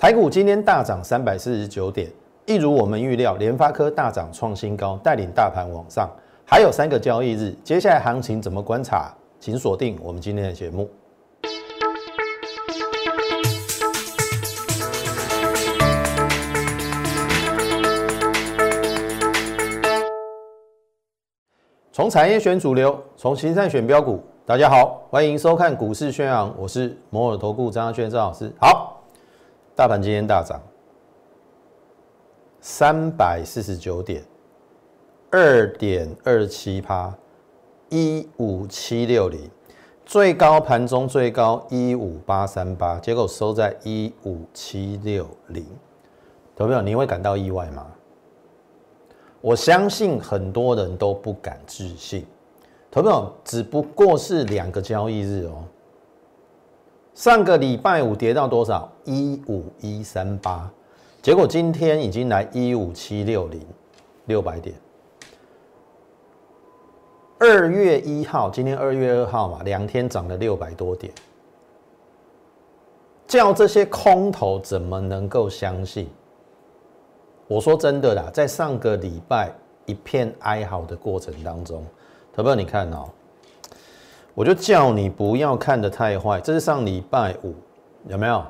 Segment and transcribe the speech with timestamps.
[0.00, 2.10] 台股今天大涨三百四十九点，
[2.46, 6.08] 一如我们预料，联发科大涨创新高，带领大盘往上。
[6.46, 9.14] 还有三个交易日，接下来行情怎么观察？
[9.38, 10.88] 请锁定我们今天的节目。
[21.92, 24.18] 从产业选主流，从形态选标股。
[24.46, 28.50] 大家好，欢迎收看股市宣扬，我是摩尔投顾张轩张老师。
[28.58, 28.96] 好。
[29.76, 30.60] 大盘今天大涨
[32.60, 34.22] 三百四十九点，
[35.30, 37.14] 二点二七趴，
[37.88, 39.50] 一五七六零，
[40.04, 45.64] 最高盘中最高一五八三八，结果收在一五七六零，
[46.54, 46.82] 投票？
[46.82, 47.86] 你会感到意外吗？
[49.40, 52.26] 我相信很多人都不敢置信，
[52.90, 55.64] 投票只不过是两个交易日哦。
[57.14, 58.90] 上个礼拜五跌到多少？
[59.04, 60.70] 一五一三八，
[61.20, 63.60] 结果今天已经来一五七六零，
[64.26, 64.74] 六百点。
[67.38, 71.12] 二月一号，今天二月二号嘛，两天涨了六百多点，
[73.26, 76.08] 叫这些空头怎么能够相信？
[77.48, 79.52] 我说真的啦，在上个礼拜
[79.84, 81.84] 一片哀嚎的过程当中，
[82.32, 83.08] 投票你看哦。
[84.34, 87.54] 我就叫你不要看得太坏，这是上礼拜五
[88.06, 88.42] 有没有？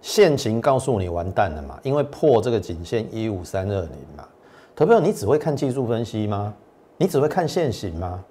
[0.00, 1.78] 现情告诉你完蛋了嘛？
[1.82, 4.26] 因为破这个颈线一五三二零嘛。
[4.74, 6.54] 投票你只会看技术分析吗？
[6.96, 8.24] 你只会看现行吗？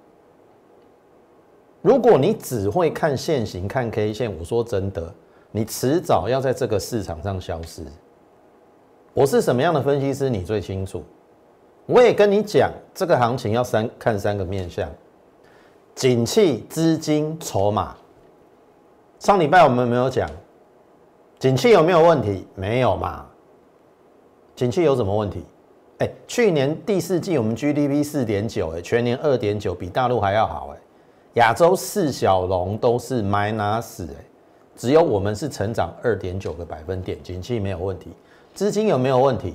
[1.80, 5.14] 如果你只会看现行看 K 线，我说真的，
[5.50, 7.84] 你迟早要在这个市场上消失。
[9.14, 11.02] 我是什么样的分析师，你最清楚。
[11.86, 14.88] 我也跟你讲，这个行情要三看三个面相。
[16.00, 17.94] 景气、资金、筹码。
[19.18, 20.26] 上礼拜我们没有讲，
[21.38, 22.46] 景气有没有问题？
[22.54, 23.26] 没有嘛。
[24.56, 25.44] 景气有什么问题？
[25.98, 30.80] 哎，去年第四季我们 GDP 四点九，哎，全年二点九，比大陆还要好，哎。
[31.34, 34.24] 亚洲四小龙都是 minus，哎，
[34.74, 38.08] 只有我们是成长二点九个百分点，景气没有问题。
[38.54, 39.52] 资金有没有问题？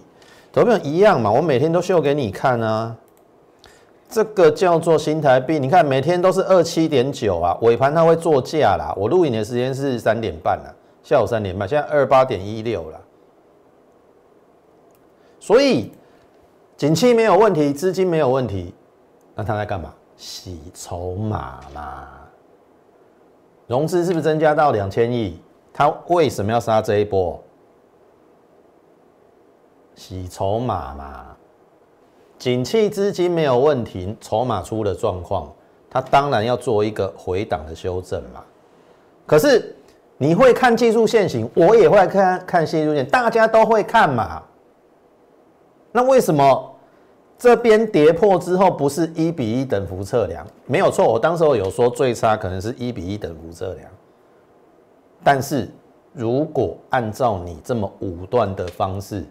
[0.52, 1.32] 都没有一样嘛。
[1.32, 2.96] 我每天都秀给你看啊。
[4.16, 8.94] 这个叫做新台币，你看每天都是二七点九啊，尾盘它会做价啦。
[8.96, 13.02] 我录影的时间是三点半了，下午三点半，现在二八点一六了。
[15.38, 15.92] 所以
[16.78, 18.74] 景气没有问题，资金没有问题，
[19.36, 19.94] 那他在干嘛？
[20.16, 22.08] 洗筹码嘛。
[23.68, 25.42] 融资是不是增加到两千亿？
[25.74, 27.38] 他为什么要杀这一波？
[29.94, 31.36] 洗筹码嘛。
[32.46, 35.52] 景气资金没有问题，筹码出了状况，
[35.90, 38.44] 它当然要做一个回档的修正嘛。
[39.26, 39.76] 可是
[40.20, 44.44] 你会看技术线型，我也会看看技术线，大家都会看嘛。
[45.92, 46.72] 那为什么
[47.36, 50.46] 这边跌破之后不是一比一等幅测量？
[50.68, 53.90] 没有错，我当时候有说最差可能是一比一等幅测量。
[55.24, 55.68] 但是
[56.14, 59.26] 如果按照你这么武断的方式，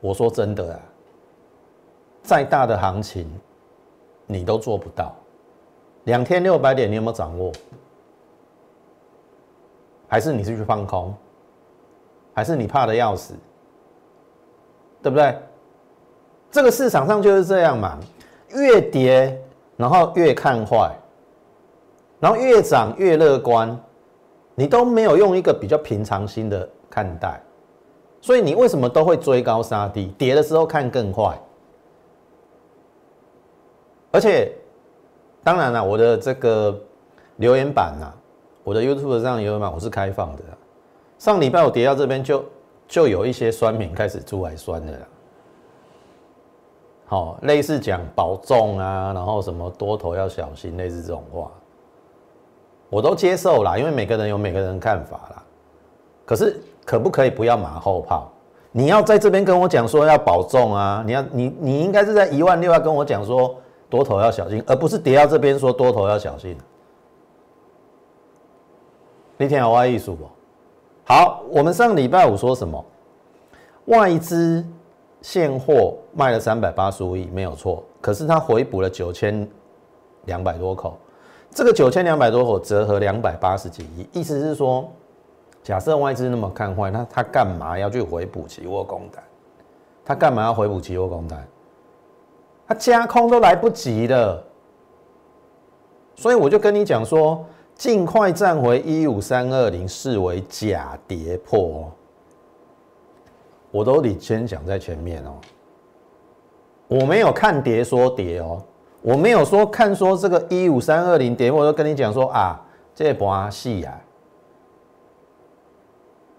[0.00, 0.80] 我说真的啊。
[2.22, 3.28] 再大的行情，
[4.26, 5.14] 你都做不到。
[6.04, 7.52] 两天六百点，你有没有掌握？
[10.08, 11.14] 还是你是去放空？
[12.34, 13.34] 还是你怕的要死？
[15.02, 15.36] 对不对？
[16.50, 17.98] 这个市场上就是这样嘛，
[18.50, 19.40] 越跌
[19.76, 20.94] 然后越看坏，
[22.20, 23.78] 然后越涨越乐观，
[24.54, 27.40] 你都没有用一个比较平常心的看待，
[28.20, 30.06] 所以你为什么都会追高杀低？
[30.18, 31.38] 跌的时候看更坏。
[34.12, 34.52] 而且，
[35.42, 36.78] 当然了，我的这个
[37.36, 38.12] 留言板呐，
[38.62, 40.42] 我的 YouTube 上留言板我是开放的。
[41.18, 42.44] 上礼拜我跌到这边，就
[42.86, 44.98] 就有一些酸民开始出来酸的啦。
[47.06, 51.50] 好，类似讲保重啊，然后什么多头要小心，类似这种话，
[52.90, 55.42] 我都接受啦，因为每个人有每个人看法啦。
[56.26, 58.30] 可是，可不可以不要马后炮？
[58.72, 63.56] 你要在这边跟我讲说要保重啊，你要你你应该是在一万六要跟我讲说。
[63.92, 66.56] 多头要小心，而不是跌到这边说多头要小心。
[69.36, 70.26] 那天有外艺术不？
[71.04, 72.82] 好，我们上礼拜五说什么？
[73.84, 74.64] 外资
[75.20, 77.84] 现货卖了三百八十五亿，没有错。
[78.00, 79.46] 可是它回补了九千
[80.24, 80.96] 两百多口，
[81.50, 84.90] 这个九千两百多口折合两百八十几亿，意思是说，
[85.62, 89.22] 假设外资那么看坏，那他干嘛要去回补期货空单？
[90.02, 91.46] 他干嘛要回补期货空单？
[92.74, 94.42] 加空都来不及了，
[96.14, 101.90] 所以我就跟你讲说，尽快站回一五三二零，视为假跌破。
[103.70, 105.40] 我都得先讲在前面哦，
[106.88, 108.62] 我没有看跌说跌哦，
[109.00, 112.60] 我没有说看说这个一五三二零跌我，都跟你讲说啊，
[112.94, 114.00] 这盘戏啊，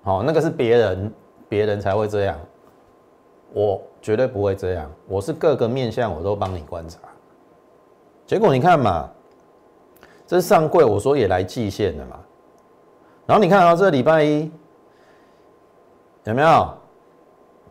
[0.03, 1.13] 好，那个是别人
[1.49, 2.37] 别人才会这样，
[3.53, 6.99] 我绝对不会这样，我是各个面相我都帮你观察，
[8.25, 9.09] 结果你看嘛，
[10.27, 12.19] 这上柜，我说也来季线的嘛，
[13.25, 14.51] 然后你看啊这礼拜一
[16.25, 16.73] 有没有？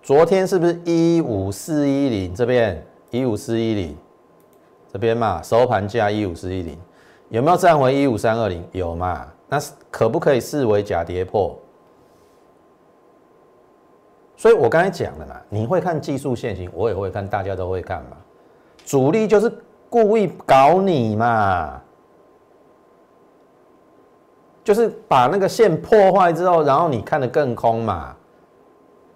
[0.03, 3.97] 昨天是不是一五四一零这边一五四一零
[4.93, 6.77] 这边嘛收盘价一五四一零
[7.29, 9.27] 有没有站回一五三二零有嘛？
[9.49, 11.57] 那可不可以视为假跌破？
[14.43, 18.17] 所以我刚才讲了嘛，你会看技术线型，我也会看，大家都会看嘛。
[18.85, 19.49] 主力就是
[19.89, 21.81] 故意搞你嘛，
[24.65, 28.17] 就是把那个线破坏之后，然后你看得更空嘛。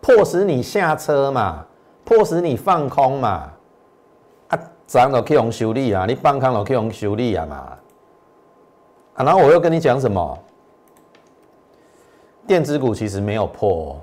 [0.01, 1.67] 迫使你下车嘛，
[2.05, 3.51] 迫使你放空嘛，
[4.47, 7.57] 啊，涨了去用修理啊，你放空了去用修理啊嘛，
[9.15, 10.39] 啊，然后我又跟你讲什么？
[12.47, 14.01] 电子股其实没有破，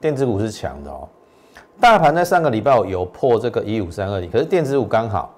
[0.00, 1.08] 电子股是强的哦。
[1.80, 5.34] 大盘在上个礼拜有破这个一五三二零，可是电子股刚好，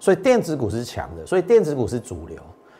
[0.00, 2.36] 所以电子股是强的，所以电子股是主流。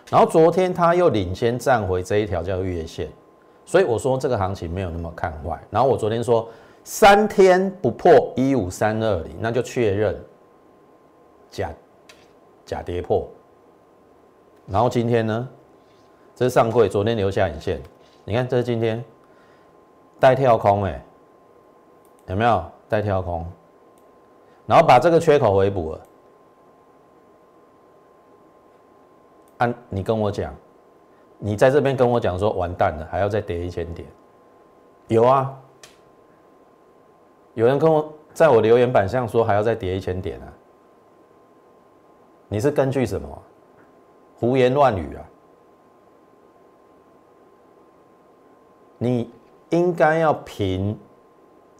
[0.09, 3.09] 然后昨天它又领先站回这一条叫月线。
[3.65, 5.61] 所以我说这个行情没有那么看坏。
[5.71, 6.49] 然后我昨天说
[6.85, 10.17] 三天不破一五三二零，那就确认
[11.51, 11.71] 假
[12.65, 13.29] 假跌破。
[14.69, 15.49] 然后今天呢，
[16.35, 17.83] 这是上柜昨天留下影线，
[18.25, 19.05] 你看这是今天
[20.19, 21.05] 带跳空哎，
[22.27, 23.47] 有没有带跳空？
[24.67, 26.01] 然后把这个缺口回补了。
[29.59, 30.55] 按你跟我讲。
[31.39, 34.09] 你在这边跟我讲说完蛋了，还要再跌一千点，
[35.09, 35.55] 有啊，
[37.53, 40.49] 有人跟我在我留言板上说还要再跌一千点啊，
[42.49, 43.43] 你是根据什么？
[44.39, 45.25] 胡言乱语啊！
[48.97, 49.31] 你
[49.71, 50.99] 应该要凭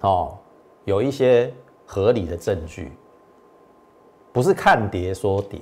[0.01, 0.37] 哦，
[0.85, 1.53] 有一些
[1.87, 2.93] 合理的证据，
[4.33, 5.61] 不是看跌说跌。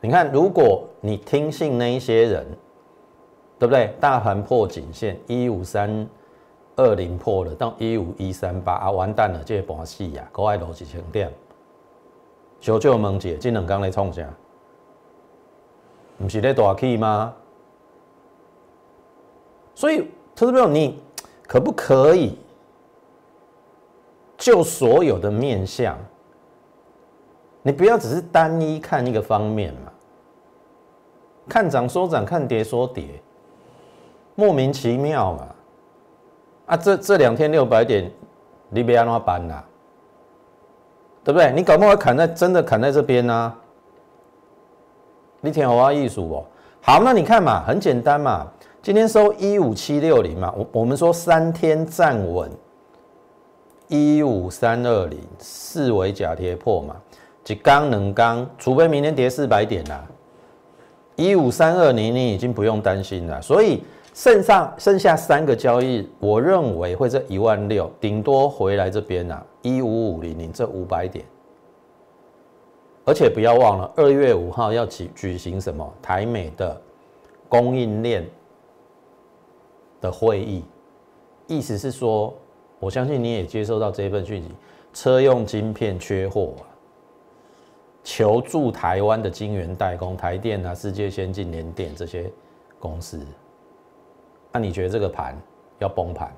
[0.00, 2.46] 你看，如果你听信那一些人，
[3.58, 3.94] 对不对？
[3.98, 6.06] 大盘破颈线一五三
[6.76, 11.32] 二零破了，到一五一三八啊，完蛋了，这盘戏呀，国外逻辑千点，
[12.60, 14.28] 求救问姐，这两刚来创啥？
[16.18, 17.34] 不是在大气吗？
[19.76, 20.98] 所以，投资朋友，你
[21.46, 22.36] 可不可以
[24.36, 25.96] 就所有的面相？
[27.62, 29.92] 你不要只是单一看一个方面嘛。
[31.46, 33.22] 看涨说涨，看跌说跌，
[34.34, 35.46] 莫名其妙嘛！
[36.66, 38.10] 啊，这这两天六百点，
[38.70, 39.64] 你别安怎办啦？
[41.22, 41.52] 对不对？
[41.52, 43.54] 你搞不好砍在真的砍在这边呢？
[45.40, 46.44] 你听我艺术哦。
[46.80, 48.46] 好，那你看嘛，很简单嘛。
[48.86, 52.48] 今天收一五七六零嘛，我我们说三天站稳
[53.88, 56.94] 一五三二零，视为假跌破嘛，
[57.48, 60.06] 一刚能刚，除非明天跌四百点啦。
[61.16, 63.42] 一五三二零，你已经不用担心了。
[63.42, 63.82] 所以
[64.14, 71.24] 剩上剩下三个交易，我认为会在一万六，顶多回来这边啊，一五五零零这五百点。
[73.04, 76.80] 而且不要忘了，二月五号要举举行什么台美的
[77.48, 78.24] 供应链
[80.00, 80.64] 的会议，
[81.46, 82.34] 意思是说，
[82.78, 84.50] 我相信你也接收到这份讯息，
[84.92, 86.54] 车用晶片缺货。
[88.04, 92.30] 求助台湾的晶圆代工，台电啊、世界先进、联电这些
[92.78, 93.20] 公司，
[94.52, 95.36] 那你觉得这个盘
[95.80, 96.32] 要崩盘？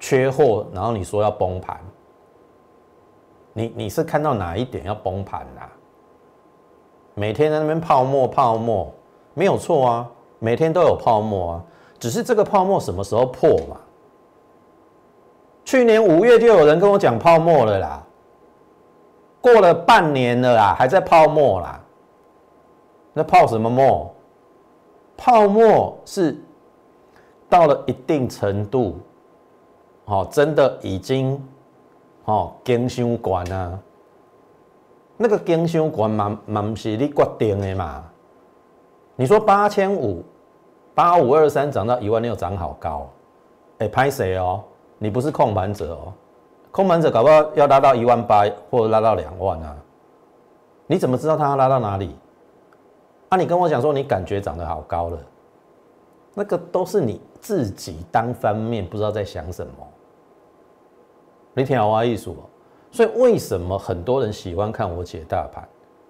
[0.00, 1.78] 缺货，然后你说要崩盘，
[3.52, 5.70] 你你是看到哪一点要崩盘啊？
[7.14, 8.92] 每天在那边泡沫泡沫，
[9.34, 11.64] 没有错啊，每天都有泡沫啊，
[11.98, 13.76] 只是这个泡沫什么时候破嘛？
[15.64, 18.02] 去年五月就有人跟我讲泡沫了啦。
[19.40, 21.80] 过了半年了啦，还在泡沫啦。
[23.12, 24.12] 那泡什么沫？
[25.16, 26.36] 泡沫是
[27.48, 28.98] 到了一定程度，
[30.04, 31.40] 哦，真的已经
[32.26, 33.78] 哦，经伤关啊。
[35.16, 38.04] 那个经伤关嘛，嘛不是你决定的嘛。
[39.16, 40.22] 你说八千五，
[40.94, 43.08] 八五二三涨到一万六，涨好高。
[43.78, 44.62] 哎，拍谁哦？
[44.98, 46.12] 你不是控盘者哦。
[46.70, 49.74] 空盘者搞不好要拉到一万八，或者拉到两万啊？
[50.86, 52.14] 你怎么知道他要拉到哪里？
[53.30, 55.18] 啊，你跟我讲说你感觉涨得好高了，
[56.34, 59.72] 那个都是你自己单方面不知道在想什么。
[61.54, 62.36] 你听好我意思哦。
[62.90, 65.66] 所以为什么很多人喜欢看我解大盘？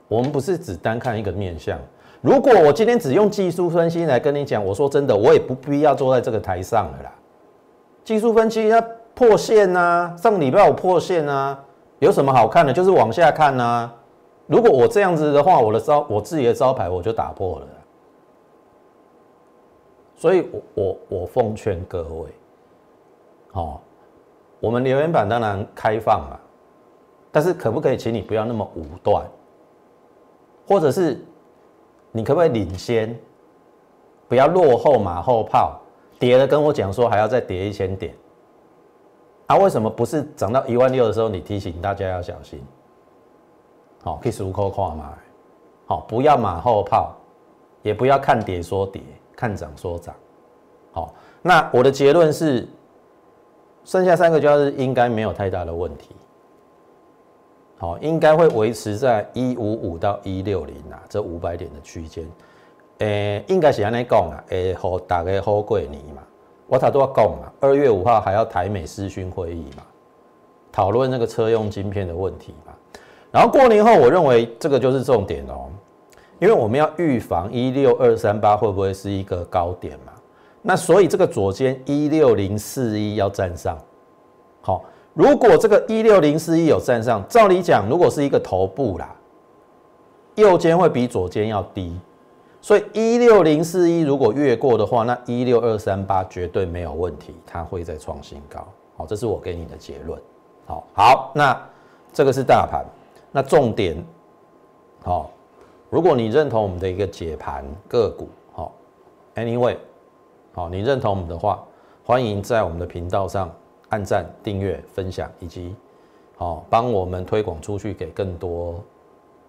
[0.08, 1.78] 我们不是只单看一个面相。
[2.20, 7.12] 如果我今天只用技术分析来跟你讲，我说真的，我也不必要坐在这个台上了啦。
[8.04, 8.82] 技术分析要
[9.14, 11.56] 破线呐，上礼拜我破线呐，
[11.98, 12.72] 有什么好看的？
[12.72, 13.90] 就是往下看呐。
[14.46, 17.66] 如果我这样子的话，我的招我自己的招牌我就打破了。
[20.16, 22.30] 所以，我我我奉劝各位，
[23.52, 23.82] 好，
[24.60, 26.38] 我们留言板当然开放嘛，
[27.30, 29.26] 但是可不可以请你不要那么武断，
[30.66, 31.22] 或者是
[32.16, 33.14] 你可不可以领先，
[34.26, 35.78] 不要落后马后炮，
[36.18, 38.14] 跌了跟我讲说还要再跌一千点，
[39.48, 42.64] 啊，为什么不是涨到一万六的时候你提醒大家要小心？
[44.02, 45.12] 好，可以数口看嘛。
[45.84, 47.14] 好，不要马后炮，
[47.82, 49.02] 也不要看跌说跌，
[49.36, 50.14] 看涨说涨。
[50.92, 52.66] 好，那我的结论是，
[53.84, 56.16] 剩下三个交易日应该没有太大的问题。
[57.78, 62.26] 好，应该会维持在一五五到一六零啊，这五百点的区间。
[62.98, 66.22] 诶，应该是安尼讲啊，诶，好大家好过年嘛。
[66.66, 69.82] 我头都要讲嘛，二月五号还要台美私讯会议嘛，
[70.72, 72.72] 讨论那个车用晶片的问题嘛。
[73.30, 75.68] 然后过年后，我认为这个就是重点哦，
[76.38, 80.14] 因为我们要预防一六二三八会不会是一个高点嘛？
[80.62, 83.78] 那所以这个左肩一六零四一要站上，
[84.62, 84.82] 好，
[85.16, 89.16] 如果这个一六零四一有站上，照理讲，如果是一个头部啦，
[90.34, 91.98] 右肩会比左肩要低，
[92.60, 98.62] 所以一六零四一如果越过的话，那一六二三八绝对没有问题，它会再创新高。
[98.94, 100.20] 好，这是我给你的结论。
[100.66, 101.58] 好，好，那
[102.12, 102.84] 这个是大盘。
[103.32, 103.96] 那重点，
[105.02, 105.30] 好，
[105.88, 108.74] 如果你认同我们的一个解盘个股，好
[109.34, 109.78] ，Anyway，
[110.52, 111.64] 好，你认同我们的话，
[112.04, 113.50] 欢迎在我们的频道上
[113.88, 115.74] 按赞、订阅、分享，以及
[116.36, 118.82] 好帮我们推广出去给更多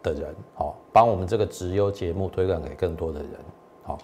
[0.03, 3.31] 的人，好，帮我们这个直优节目推广给更多的人，
[3.83, 3.97] 好，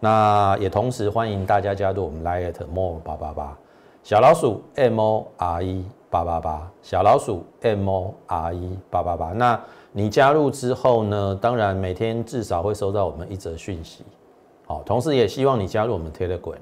[0.00, 3.58] 那也同时欢迎大家加入我们 Lite More 八八八
[4.02, 5.84] 小老鼠 M O R E。
[6.10, 11.38] 八八八小老鼠 M O R E 八八八，那你加入之后呢？
[11.38, 14.04] 当然每天至少会收到我们一则讯息，
[14.66, 16.56] 好，同时也希望你加入我们 Telegram，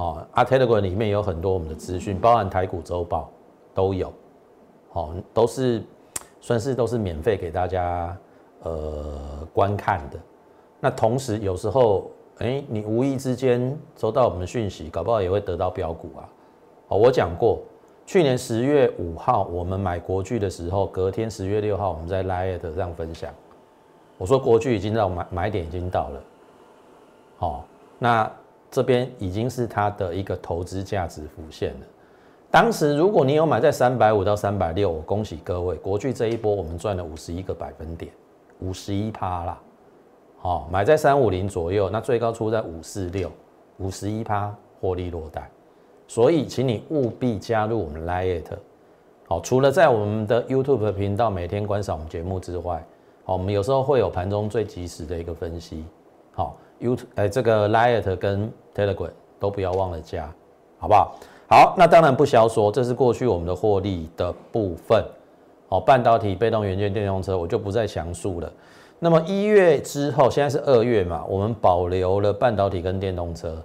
[0.00, 3.30] 哦，啊 Telegram 里面有很多我们的资讯，包含台股周报
[3.74, 4.10] 都有，
[4.90, 5.82] 好，都是
[6.40, 8.16] 算是都是免费给大家
[8.62, 10.18] 呃观看的。
[10.80, 16.24] 那同时有时候，哎，你无意之间收到我们的讯息，搞不好也会得到标股啊。
[16.88, 17.60] 哦，我讲过。
[18.06, 23.32] 去年十月五号，我们买国巨的时候，隔天十月六号，我们在 Lite 上分享，
[24.18, 26.20] 我说国巨已经到买买点已经到了，
[27.36, 27.64] 好，
[28.00, 28.28] 那
[28.70, 31.86] 这边已经是它的一个投资价值浮现了。
[32.50, 38.12] 当时如果你有买在三百五到三百六，我恭喜各位，国巨这一波我们赚了五十一个百分点，
[38.60, 39.60] 五十一趴啦，
[40.38, 43.30] 好，买在三五零左右，那最高出在五四六，
[43.78, 45.48] 五十一趴获利落袋。
[46.08, 48.42] 所以，请你务必加入我们 Lite，
[49.28, 52.84] 好，除了在我们的 YouTube 频道每天观赏我们节目之外，
[53.22, 55.84] 好，我们有时候会有盘中最及时的一个分析，
[56.32, 60.32] 好，YouTube 哎，这个 l i t 跟 Telegram 都不要忘了加，
[60.78, 61.16] 好不好？
[61.48, 65.04] 好，那当然不消说，这是过去我们的获利的部分，
[65.68, 68.52] 哦，半导体、被动元件、电动车，我就不再详述了。
[68.98, 73.56] 那么一月之后，现在是二月嘛，我们保留了半导体跟电动车。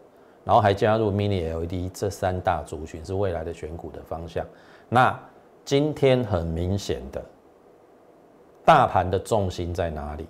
[0.43, 4.45] 然后还加入 Mini LED 这三大族群是未来的选股的方向。
[4.88, 5.19] 那
[5.63, 7.19] 今天很明显的，
[8.63, 10.27] 大盘的重心在哪里？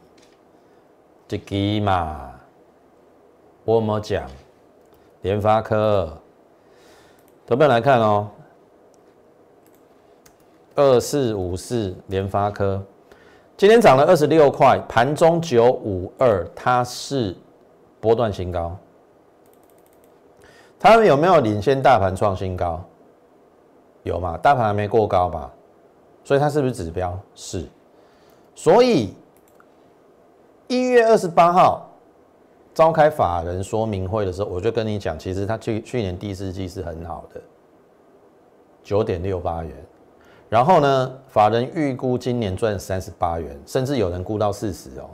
[1.28, 2.32] 这个嘛，
[3.66, 4.30] 我们讲
[5.24, 6.16] 联发科，
[7.48, 8.30] 投票来看哦，
[10.76, 12.80] 二四五四联发科
[13.58, 17.36] 今天涨了二十六块，盘中九五二，它是
[18.00, 18.78] 波段新高。
[20.78, 22.80] 他们有没有领先大盘创新高？
[24.04, 24.38] 有吗？
[24.38, 25.52] 大盘还没过高吧？
[26.24, 27.18] 所以它是不是指标？
[27.34, 27.68] 是。
[28.54, 29.16] 所以
[30.68, 31.90] 一月二十八号
[32.76, 37.42] 召开法人说明会的时候，我就跟你讲，其实它去去年第四季是很好的，
[38.84, 39.74] 九点六八元。
[40.50, 45.10] 然后呢，法人预估今年赚三十八元，甚至有人估到四十哦。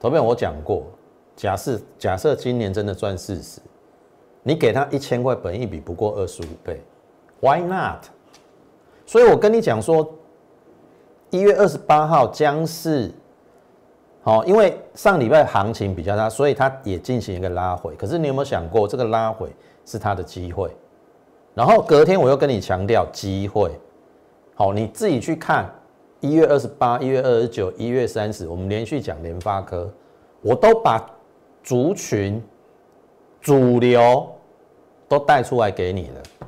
[0.00, 0.82] 头边我讲过，
[1.36, 3.60] 假设假设今年真的赚四十。
[4.42, 6.82] 你给他一千块，本益比不过二十五倍
[7.40, 8.06] ，Why not？
[9.04, 10.12] 所以我跟你讲说，
[11.28, 13.12] 一月二十八号将是
[14.22, 17.94] 好，因为上礼拜行情比较大，所以它也进行一个拉回。
[17.96, 19.48] 可是你有没有想过，这个拉回
[19.86, 20.70] 是它的机会？
[21.54, 23.70] 然后隔天我又跟你强调机会。
[24.54, 25.72] 好，你自己去看
[26.20, 29.90] 一月二十八、一月二十九、一月三十，我们连续讲联发科，
[30.42, 31.02] 我都把
[31.62, 32.42] 族群
[33.40, 34.28] 主流
[35.08, 36.46] 都带出来给你了。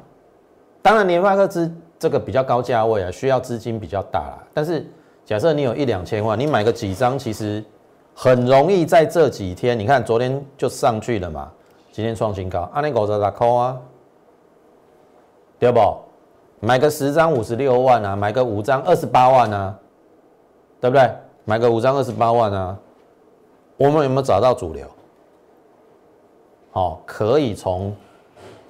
[0.83, 4.47] 当然，联发科资这个比较高价位啊，需要资金比较大啦。
[4.53, 4.87] 但是
[5.33, 7.65] 假设你有一两千万，你买个几张，其实
[8.15, 11.51] 很容易在这几天，你看昨天就上去了嘛，
[11.91, 13.81] 今天创新高，阿尼五十六块啊，
[15.59, 15.81] 对不？
[16.61, 19.79] 买个十张五十六万啊，买个五张二十八万啊，
[20.83, 21.11] 对不对？
[21.47, 22.79] 买个五张二十八万啊，
[23.79, 24.87] 我们有没有找到主流？
[26.73, 27.97] 好，可以从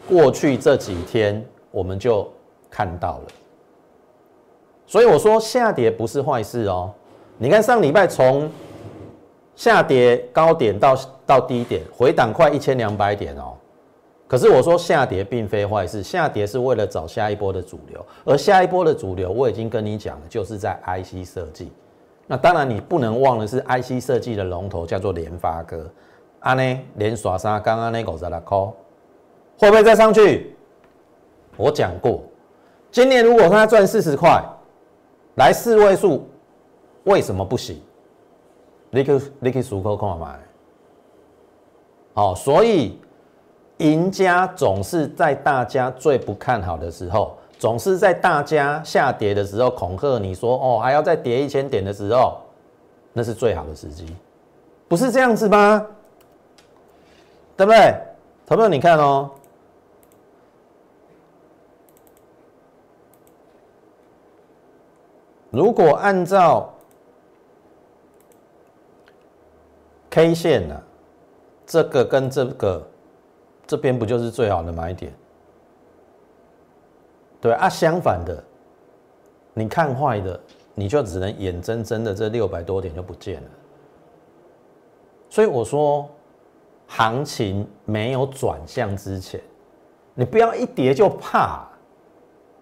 [0.09, 2.31] 过去这几天我们就
[2.71, 3.25] 看到了，
[4.93, 6.93] 所以我说下跌不是坏事哦。
[7.39, 8.47] 你看上礼拜从
[9.57, 10.95] 下跌高点到
[11.25, 13.55] 到低点回档快一千两百点哦。
[14.29, 21.73] 可是我说下跌并非坏事，下跌是为了找下一波的主流，而下一波的主流我已经跟你讲了，就是在 IC 设计。
[22.27, 25.91] 那当然你不能忘了是 IC 设计的龙头叫做联发科，
[26.41, 28.73] 阿呢连耍杀刚刚那狗在那 call，
[29.57, 30.55] 会不会再上去？
[31.57, 32.23] 我讲过，
[32.91, 34.39] 今年如果他赚四十块，
[35.35, 36.27] 来四位数，
[37.05, 37.81] 为什么不行？
[38.91, 40.39] 你可你可以数口看买，
[42.15, 42.99] 好，所以。
[43.79, 52.39] 赢家总是在大家最不看好的时候，总是在大家下跌的时候恐吓你说：“哦，还要再跌一千点的时候，
[53.13, 54.07] 那是最好的时机，
[54.87, 55.85] 不是这样子吗？
[57.57, 57.93] 对不对？”
[58.47, 59.29] 朋友，你看哦，
[65.53, 66.75] 如果按照
[70.11, 70.83] K 线呢，
[71.65, 72.85] 这个跟这个。
[73.65, 75.11] 这边不就是最好的买点？
[77.41, 78.45] 对啊，相反的，
[79.55, 80.39] 你看坏的，
[80.75, 83.49] 你就只能眼睁睁的这六百多点就不见了。
[85.31, 86.07] 所以我说，
[86.87, 89.41] 行情没有转向之前，
[90.13, 91.67] 你不要一跌就怕。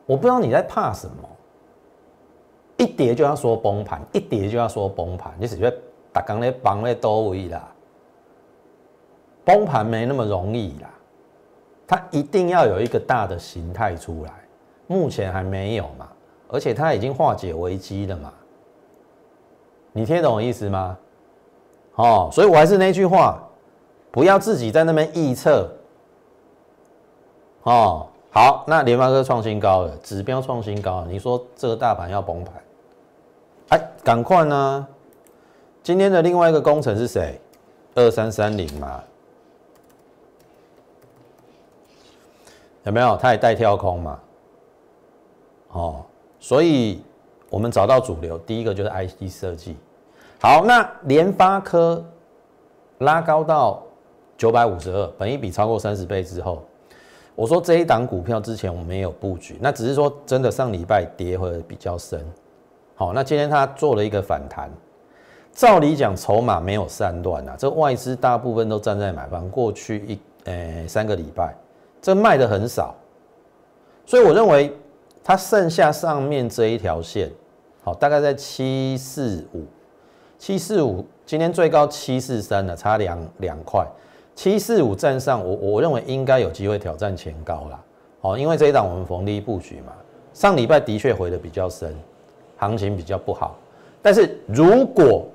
[0.07, 1.29] 我不知道你在怕什么，
[2.81, 5.77] 一跌就要说崩盘，一跌就要说崩盘，你只觉得
[6.15, 7.69] 打刚那帮那多位啦，
[9.45, 10.89] 崩盘没那么容易啦。
[11.87, 14.33] 它一定要有一个大的形态出来，
[14.87, 16.09] 目前还没有嘛，
[16.49, 18.33] 而且它已经化解危机了嘛，
[19.93, 20.97] 你听懂我意思吗？
[21.97, 23.43] 哦，所以我还是那句话，
[24.11, 25.71] 不要自己在那边臆测。
[27.65, 32.55] 哦，好，那联发科创新高了，指标创新高了，你说这个大盘要崩盘？
[33.71, 34.87] 哎，赶快呢！
[35.83, 37.41] 今天的另外一个工程是谁？
[37.95, 39.03] 二三三零嘛。
[42.85, 43.17] 有没有？
[43.17, 44.21] 它也带跳空嘛？
[45.69, 46.05] 哦，
[46.39, 47.03] 所以
[47.49, 49.77] 我们找到主流，第一个就是 IC 设计。
[50.41, 52.05] 好，那联发科
[52.99, 53.83] 拉高到
[54.37, 56.65] 九百五十二，本一比超过三十倍之后，
[57.37, 62.27] 我说这一档股票之前我没有布局，那只是说真的上礼拜跌会比较深。
[63.01, 64.71] 好，那今天它做了一个反弹，
[65.55, 71.57] 照理讲筹码没有散乱啊，这外资大部分都站在买方，过去一诶三个礼拜。
[72.03, 72.95] 这卖的很少，
[74.05, 74.77] 所以我认为
[75.25, 77.31] 它剩下上面这一条线，
[77.83, 79.65] 好，大概在七四五，
[80.37, 83.83] 七四五，今天最高七四三了，差两两块，
[84.35, 87.81] 七四五站上，我我认为应该有机会挑战前高了，
[88.21, 89.95] 哦，因为这一档我们逢低布局嘛，
[90.35, 91.97] 上礼拜的确回的比较深，
[92.61, 93.59] 行情比较不好，
[94.03, 95.27] 但是如果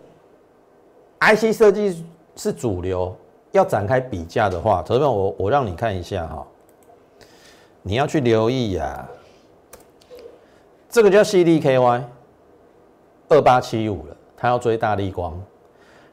[1.19, 3.15] IC 设计是主流，
[3.51, 6.45] 要展开比价的话，投资我我让你看一下哈。
[7.81, 9.09] 你要去留意呀，
[10.87, 12.03] 这个叫 CDKY
[13.29, 15.35] 二八七五了，它要追大力光，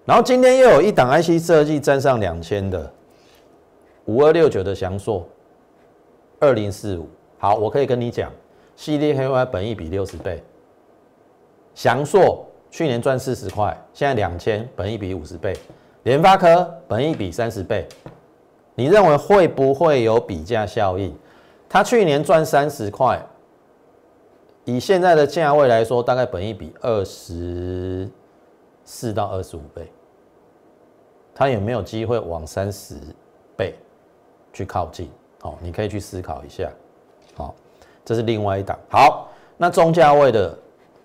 [0.06, 2.90] 然后今天又有一档 IC 设计站上两千的
[4.06, 5.28] 五二六九的翔硕
[6.40, 7.06] 二零四五，
[7.38, 8.32] 好，我可以跟你讲
[8.78, 10.42] ，CDKY 本益比六十倍，
[11.74, 15.54] 翔硕去年赚四十块，现在两千，本一比五十倍，
[16.04, 17.86] 联发科本一比三十倍，
[18.74, 21.14] 你认为会不会有比价效应？
[21.68, 23.20] 他去年赚三十块，
[24.64, 28.10] 以现在的价位来说，大概本一比二十
[28.84, 29.90] 四到二十五倍，
[31.34, 32.94] 他有没有机会往三十
[33.56, 33.74] 倍
[34.52, 35.10] 去靠近？
[35.40, 36.70] 好，你可以去思考一下。
[37.34, 37.54] 好，
[38.04, 38.78] 这是另外一档。
[38.90, 40.56] 好，那中价位的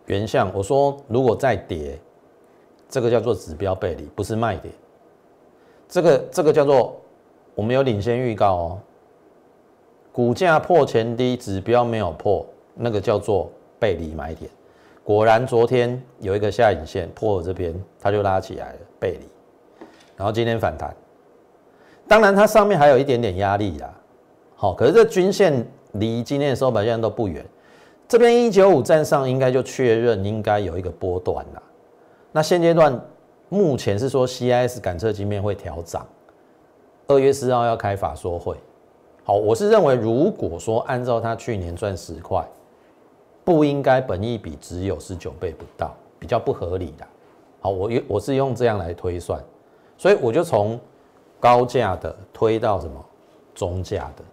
[0.08, 1.98] 原相，我说如果再跌，
[2.90, 4.74] 这个叫做指标背离，不是卖点。
[5.88, 7.00] 这个这个叫做
[7.56, 8.80] 我们有领先预告哦，
[10.12, 14.50] 股价破前低，指标没有破，那个叫做背离买点。
[15.04, 20.94] 果然昨天有一个下影线破了这边，它就拉起来了背离，然后今天反弹。
[22.08, 23.94] 当然它上面还有一点点压力啦，
[24.56, 27.46] 好，可是这均线离今天的收盘线都不远，
[28.08, 31.64] 这边一九五站上应该就确认应该有一个波段了。
[32.32, 33.00] 那现阶段
[33.50, 36.06] 目前是说 CIS 感测晶面会调涨，
[37.08, 38.56] 二月四号要开法说会。
[39.24, 42.48] 好，我是认为如果说按照他去年赚十块。
[43.44, 47.08] 不应该本益比只有十九倍不到，比较不合理的。
[47.62, 49.42] 好，我用我是用这样来推算，
[49.98, 50.78] 所以我就从
[51.40, 53.06] 高价的推到什么
[53.56, 54.24] 中价的。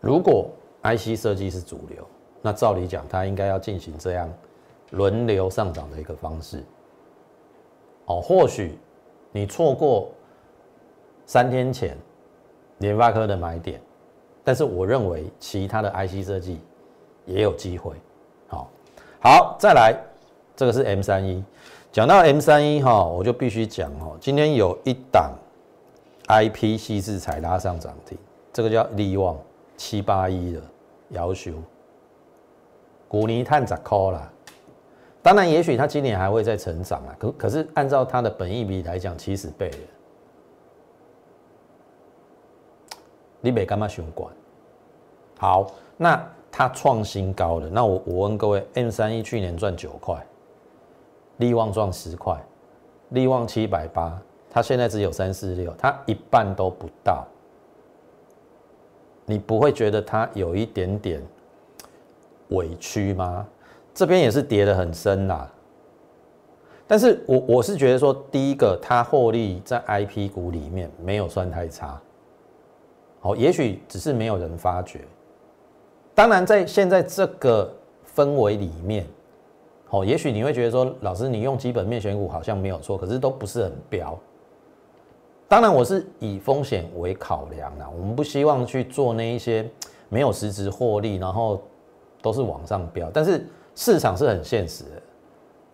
[0.00, 0.46] 如果
[0.84, 2.06] IC 设计是主流，
[2.44, 4.30] 那照理讲它应该要进行这样
[4.90, 6.62] 轮流上涨的一个方式。
[8.04, 8.78] 哦，或许
[9.32, 10.10] 你错过
[11.24, 11.96] 三天前
[12.80, 13.80] 联发科的买点，
[14.44, 16.60] 但是我认为其他的 IC 设计。
[17.26, 17.94] 也有机会，
[18.48, 18.68] 好，
[19.18, 19.98] 好，再来，
[20.54, 21.42] 这个是 M 三一，
[21.90, 25.32] 讲到 M 三一哈，我就必须讲哦，今天有一档
[26.28, 28.18] IP 细制材拉上涨停，
[28.52, 29.38] 这个叫利旺
[29.78, 30.60] 七八一的
[31.08, 31.52] 要求，
[33.14, 34.28] 股尼碳十块啦，
[35.22, 39.78] 当然也许它今年还会再成长啊，可可是按照它的本益比来讲，七十倍了，
[43.40, 44.28] 你没干嘛相关，
[45.38, 46.20] 好，那。
[46.56, 50.24] 它创新高了，那我我问各位，M 三一去年赚九块，
[51.38, 52.40] 利旺赚十块，
[53.08, 54.16] 利旺七百八，
[54.48, 57.26] 它现在只有三四六，它一半都不到，
[59.26, 61.20] 你不会觉得它有一点点
[62.48, 63.46] 委屈吗？
[63.94, 65.48] 这边也是跌得很深啦，
[66.84, 72.00] 但是我我是觉得说，第一个它获利在 IP 股里面没有算太差，
[73.20, 75.00] 好，也许只是没有人发觉。
[76.12, 77.72] 当然，在现在这个
[78.16, 79.06] 氛围里面，
[79.90, 84.18] 哦，也许你会觉得说，老师你用基本面选股好像没有错，可是都不是很标。
[85.46, 89.70] 当然，我是以风险为考量啦，我们不希望去做那一些
[90.08, 91.62] 没有实质获利，然后
[92.24, 93.10] 都是往上飙。
[93.12, 95.02] 但是市场是很现实的，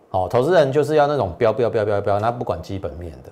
[0.09, 3.31] 好，投资人就是要那种飙飙飙飙飙，那不管基本面的。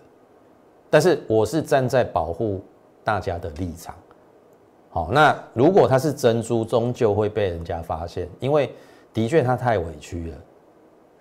[0.89, 2.63] 但是我是站在保护
[3.03, 3.93] 大家的立场。
[4.89, 8.73] 好，那如果它是珍珠，终究会被人家发现，因为
[9.13, 10.37] 的确它太委屈了。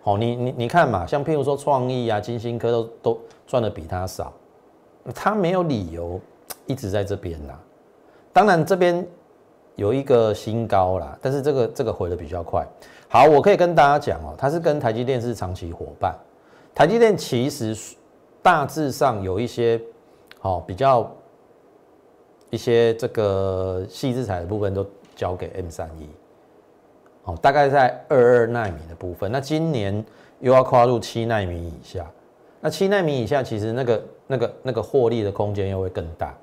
[0.00, 4.32] 好，你你你看嘛，像譬如说创意啊、金星科都都赚的比它少，
[5.12, 6.20] 它没有理由
[6.66, 7.61] 一直在这边啦。
[8.32, 9.06] 当然这边
[9.79, 12.67] 有一个新高啦，但是这个这个回的比较快。
[13.09, 16.14] 好，我可以跟大家讲哦，它是跟台积电是长期伙伴。
[16.75, 17.97] 台积电其实
[18.43, 19.81] 大致上有一些
[20.38, 21.11] 好比较。
[22.51, 24.83] 一些这个细制材的部分都
[25.14, 26.09] 交给 M 三一，
[27.25, 29.31] 哦，大概在二二纳米的部分。
[29.31, 30.03] 那今年
[30.41, 32.11] 又要跨入七纳米以下，
[32.59, 36.35] 那七纳米以下其实那个那个那个获利的空间又会更大。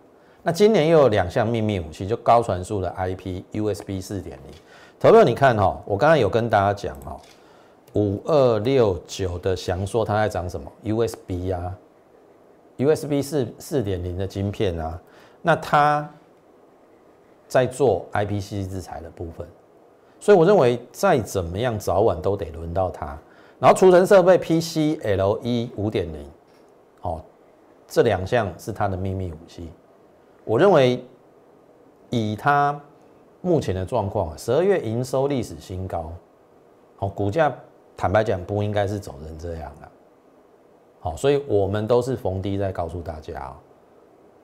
[0.48, 4.54] 那今年又有两项秘密武器，就高传输的 IP USB 四点零。
[5.00, 7.20] 投票你看哈，我刚刚有跟大家讲哈，
[7.94, 11.76] 五二六九的翔硕它在涨什么 USB 啊
[12.78, 15.02] ，USB 四四点零的晶片啊。
[15.42, 16.08] 那他
[17.48, 19.48] 在做 IPC 制裁的部分，
[20.20, 23.18] 所以我认为再怎么样，早晚都得轮到他。
[23.58, 26.24] 然后储存设备 PCLE 五点零，
[27.02, 27.20] 哦，
[27.88, 29.72] 这两项是他的秘密武器。
[30.46, 31.04] 我认为
[32.10, 32.80] 以他
[33.42, 36.14] 目前的状况，十二月营收历史新高，
[36.96, 37.54] 好，股价
[37.98, 39.92] 坦白讲不应该是走成这样的，
[41.00, 43.54] 好，所以我们都是逢低在告诉大家。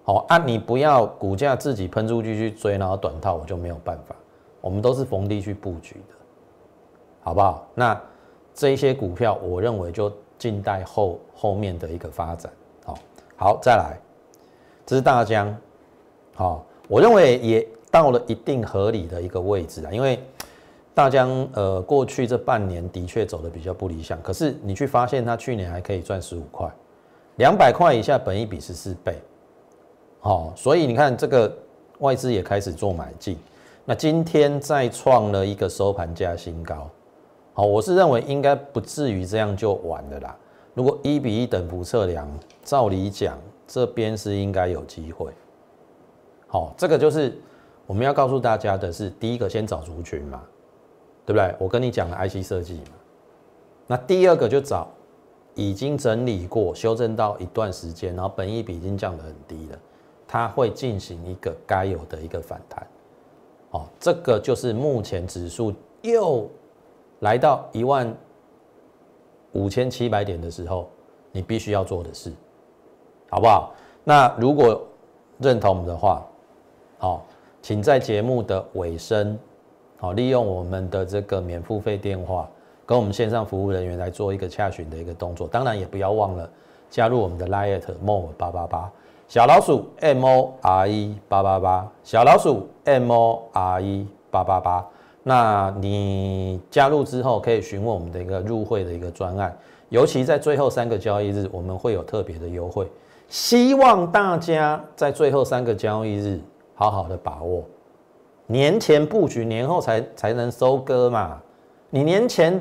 [0.04, 4.16] 好啊，你不要股价自己喷出去去追，然后短套我就没有办法。
[4.60, 6.16] 我们都是逢低去布局的，
[7.22, 7.68] 好不好？
[7.76, 8.00] 那
[8.54, 12.52] 这一些股票，我认为就静待后后面的一个发展。
[12.84, 12.98] 好，
[13.36, 13.98] 好，再来，
[14.86, 15.56] 这是大江，
[16.34, 19.91] 好，我认为也到了一定合理的一个位置啊。
[19.91, 20.20] 因为
[20.94, 26.70] 大江呃过去这半年的确走的比较不理想，可是你去发现它去年还可以赚十五块，
[27.38, 29.15] 两百块以下，本一比十四倍。
[30.20, 31.52] 好，所以你看这个
[32.00, 33.38] 外资也开始做买进，
[33.86, 36.89] 那今天再创了一个收盘价新高。
[37.54, 40.38] 好，我是认为应该不至于这样就完了啦。
[40.74, 42.28] 如果一比一等幅测量，
[42.63, 45.32] 照理讲这边是应该有机会。
[46.52, 47.34] 好，这个就是
[47.86, 50.44] 我们要告诉大家的是，第一个先找族群嘛，
[51.26, 51.56] 对不对？
[51.58, 52.92] 我跟你讲了 IC 设计嘛，
[53.88, 54.90] 那第二个就找
[55.56, 59.80] 已经整理过，修正到一段时间，然后本益比已经降得很低了，
[60.28, 62.86] 它会进行一个该有的一个反弹。
[63.70, 66.50] 哦，这个就是目前指数又
[67.20, 68.14] 来到一万
[69.54, 70.90] 五千七百点的时候，
[71.32, 72.30] 你必须要做的事，
[73.30, 73.74] 好不好？
[74.04, 74.86] 那如果
[75.38, 76.22] 认同我们的话，
[77.02, 77.26] 好，
[77.64, 79.36] 请在节目的尾声，
[79.98, 82.48] 好，利用我们的这个免付费电话，
[82.86, 85.48] 跟我们线上服务人员来做一个洽询的一个动作。
[85.48, 86.48] 当然也不要忘了
[86.92, 88.92] 加入我们的 Lite More 八八八
[89.28, 94.88] 小老鼠 M O R E 八八八小老鼠 M O R E 八八八。
[95.24, 99.58] 那你加入之后，可以询问我们的一个入会的一个专案，
[99.90, 102.88] 尤其在最后三个交易日，我们会有特别的优惠。
[103.28, 106.40] 希望大家在最后三个交易日
[106.82, 107.63] 好好的把握，
[108.48, 111.39] 年前布局，年后才才能收割嘛。
[111.91, 112.60] 你年前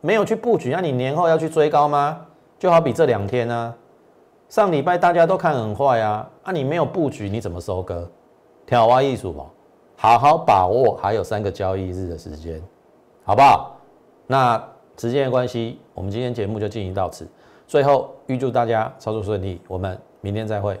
[0.00, 2.26] 没有去布局，那你年后要去追高吗？
[2.58, 3.74] 就好比这两天呢，
[4.48, 8.10] 上礼拜大家都看很坏啊，啊你没有布局，你怎么收割？
[8.66, 9.46] 挑挖艺术哦。
[9.94, 12.60] 好好把握还有三个交易日的时间，
[13.22, 13.76] 好不好？
[14.26, 14.60] 那
[14.96, 17.28] 时间的关系，我们今天节目就进行到此。
[17.68, 20.80] 最后预祝大家操作顺利，我们明天再会。